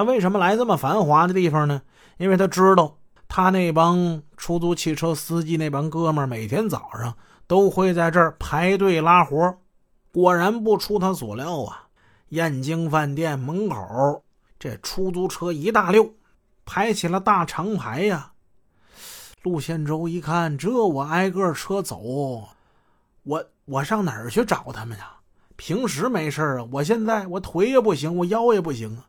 [0.00, 1.82] 他为什么来这么繁华的地方呢？
[2.16, 2.96] 因为他知道
[3.28, 7.14] 他那帮出租汽车司机那帮哥们儿每天早上
[7.46, 9.58] 都会在这儿排队拉活。
[10.10, 11.82] 果然不出他所料啊，
[12.30, 14.24] 燕京饭店门口
[14.58, 16.10] 这出租车一大溜，
[16.64, 18.32] 排起了大长排呀。
[19.42, 22.48] 陆宪洲一看，这我挨个车走，
[23.24, 25.16] 我我上哪儿去找他们呀？
[25.56, 29.04] 平时没事啊，我现在我腿也不行，我腰也不行啊，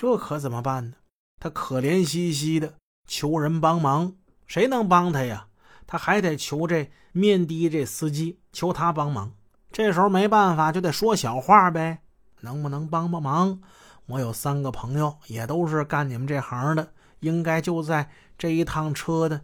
[0.00, 0.92] 这可怎么办呢？
[1.40, 2.74] 他可怜兮兮的
[3.08, 4.14] 求人帮忙，
[4.46, 5.48] 谁能帮他呀？
[5.88, 9.32] 他还得求这面的这司机，求他帮忙。
[9.72, 11.98] 这时候没办法，就得说小话呗。
[12.42, 13.60] 能不能帮帮忙？
[14.06, 19.40] 我有三个朋友，也都是干你们这行的，应该就在这一趟车的，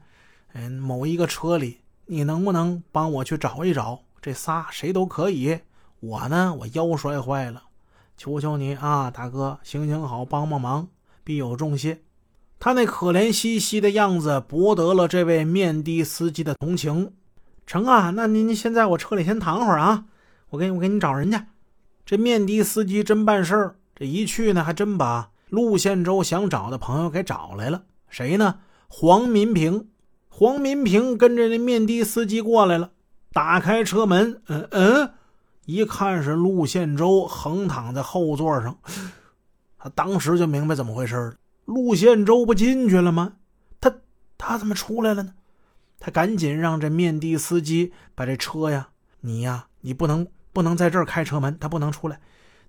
[0.52, 1.80] 嗯，某一个车里。
[2.06, 4.04] 你能不能帮我去找一找？
[4.22, 5.62] 这仨谁都可以。
[5.98, 7.64] 我呢，我腰摔坏了，
[8.16, 10.88] 求求你啊，大哥，行行好，帮帮忙，
[11.22, 12.00] 必有重谢。
[12.58, 17.12] 他那可怜兮兮的样子，博得了这位面的司机的同情。
[17.66, 20.04] 成啊，那您先在我车里先躺会儿啊。
[20.50, 21.38] 我给我给你找人去，
[22.06, 23.76] 这面的司机真办事儿。
[23.96, 27.82] 这一去呢，还真把陆宪洲想找的朋友给找来了。
[28.08, 28.60] 谁呢？
[28.88, 29.88] 黄民平。
[30.28, 32.90] 黄民平跟着那面的司机过来了，
[33.32, 35.10] 打开车门，嗯嗯，
[35.66, 38.78] 一看是陆宪洲横躺在后座上，
[39.78, 41.34] 他当时就明白怎么回事了。
[41.64, 43.34] 陆宪洲不进去了吗？
[43.80, 43.94] 他
[44.36, 45.34] 他怎么出来了呢？
[45.98, 48.88] 他赶紧让这面的司机把这车呀，
[49.20, 50.26] 你呀，你不能。
[50.54, 52.20] 不能在这儿开车门，他不能出来。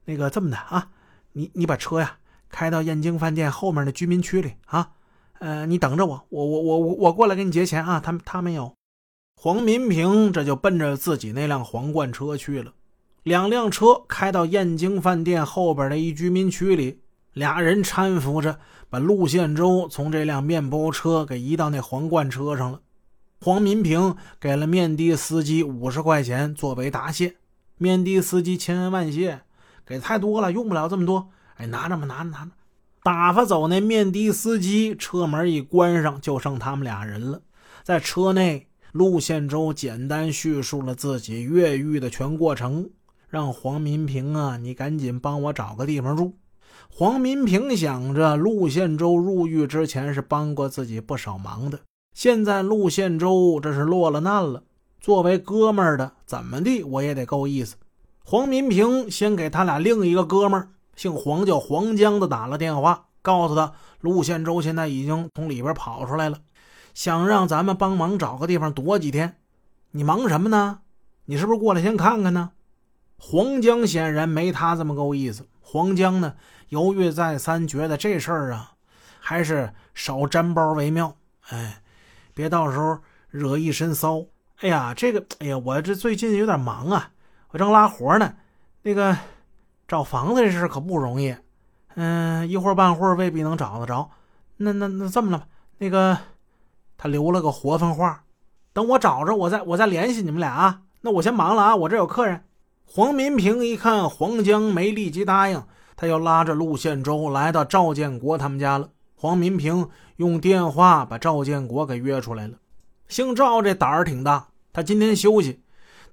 [0.06, 0.90] 那个这么的啊，
[1.34, 2.18] 你你把车呀
[2.50, 4.94] 开到燕京饭店后面的居民区里啊。
[5.38, 8.00] 呃，你等着我，我我我我我过来给你结钱啊。
[8.00, 8.74] 他他没有。
[9.40, 12.74] 黄民平这就奔着自己那辆皇冠车去了。
[13.26, 17.00] 两辆车开到燕京饭店后边的一居民区里，
[17.34, 22.82] 俩人搀扶着把陆宪洲从这辆面包车给移到那皇冠车上了。
[23.42, 27.38] 黄民平给了面的司机五十块钱作为答谢。
[27.80, 29.42] 面的司机千恩万谢，
[29.84, 31.30] 给太多了，用不了这么多。
[31.56, 32.52] 哎，拿着吧，拿着拿着。
[33.02, 37.42] 打发走那面的司机，车门一关上，就剩他们俩人了。
[37.82, 42.92] 在车内，陆宪洲简单叙述了自己越狱的全过程，
[43.36, 46.38] 让黄民平啊，你赶紧帮我找个地方住。
[46.90, 51.82] 黄民平想着，陆宪洲入狱之前是帮过自己不少忙的，
[52.14, 54.64] 现在陆宪洲这是落了难了。
[55.02, 57.76] 作为哥们儿的，怎么地我也得够意思。
[58.24, 66.38] 黄民平先给他俩另一个哥们儿，姓黄叫黄江的打了电话，告诉他陆宪洲现在已经从里边跑出来了，
[66.94, 69.36] 想让咱们帮忙找个地方躲几天。
[69.92, 70.80] 你忙什么呢？
[71.26, 72.52] 你是不是过来先看看呢？
[73.18, 75.48] 黄江显然没他这么够意思。
[75.62, 76.36] 黄江呢，
[76.70, 78.74] 犹豫再三，觉得这事儿啊，
[79.20, 81.16] 还是少沾包为妙。
[81.50, 81.82] 哎，
[82.34, 83.00] 别到时候
[83.30, 84.24] 惹一身骚。
[84.60, 87.12] 哎呀，这个，哎呀，我这最近有点忙啊，
[87.50, 88.36] 我正拉活呢。
[88.84, 89.18] 那个
[89.88, 91.36] 找房子这事可不容易，
[91.96, 94.10] 嗯，一会儿半会儿未必能找得着。
[94.58, 95.48] 那那那这么了吧，
[95.80, 96.18] 那个
[96.96, 98.24] 他留了个活分话，
[98.72, 100.84] 等我找着，我再我再联系你们俩啊。
[101.02, 102.45] 那我先忙了啊，我这有客人。
[102.86, 105.62] 黄民平一看黄江没立即答应，
[105.98, 108.90] 他又拉着陆宪洲来到赵建国他们家了。
[109.16, 112.58] 黄民平用电话把赵建国给约出来了。
[113.08, 115.62] 姓赵这胆儿挺大，他今天休息，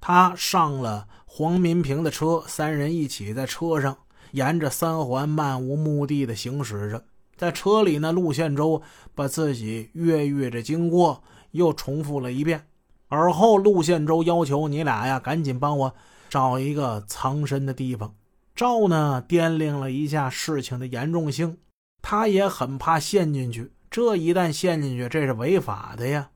[0.00, 3.96] 他上了黄民平的车，三人一起在车上
[4.32, 7.04] 沿着三环漫无目的的行驶着。
[7.36, 8.82] 在车里呢，陆宪洲
[9.14, 11.22] 把自己越狱的经过
[11.52, 12.66] 又重复了一遍。
[13.08, 15.94] 而后，陆宪洲要求你俩呀，赶紧帮我
[16.32, 18.14] 找一个藏身的地方。
[18.54, 21.58] 赵呢，掂量了一下事情的严重性，
[22.00, 23.70] 他也很怕陷进去。
[23.90, 26.30] 这一旦陷进去，这是违法的呀。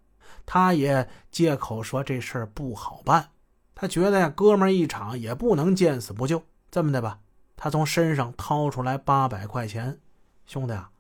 [0.45, 3.31] 他也借口说这事儿不好办，
[3.75, 6.43] 他觉得呀，哥们一场也不能见死不救。
[6.71, 7.19] 这么的吧，
[7.57, 9.99] 他从身上掏出来八百块钱，
[10.47, 10.91] 兄弟啊，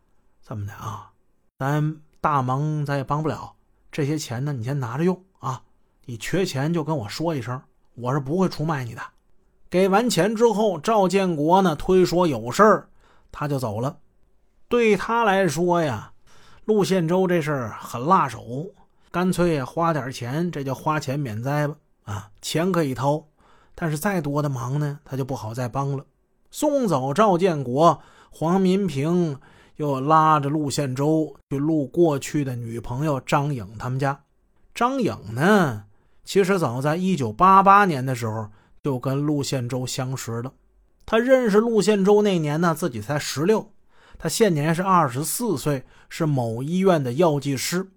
[0.42, 1.12] 这么的啊，
[1.58, 3.56] 咱大忙咱也帮不了，
[3.92, 5.64] 这些钱呢，你先拿着用啊。
[6.06, 7.60] 你缺钱就跟我说一声，
[7.96, 9.02] 我是不会出卖你的。
[9.68, 12.88] 给完钱之后，赵建国呢推说有事儿，
[13.32, 13.98] 他就走了。
[14.68, 16.12] 对他来说呀，
[16.64, 18.66] 陆宪洲这事儿很辣手。
[19.10, 21.74] 干脆花点钱，这叫花钱免灾吧。
[22.04, 23.24] 啊，钱可以掏，
[23.74, 26.04] 但是再多的忙呢，他就不好再帮了。
[26.50, 28.00] 送走赵建国，
[28.30, 29.38] 黄民平
[29.76, 34.20] 又拉着陆宪洲去录过去的女朋友张颖他们家。
[34.74, 35.84] 张颖呢，
[36.26, 38.50] 其实早在一九八八年的时候
[38.82, 40.52] 就跟陆宪洲相识了。
[41.06, 43.72] 他认识陆宪洲那年呢，自己才十六，
[44.18, 47.88] 他现年是二十四岁，是某医院的药剂师。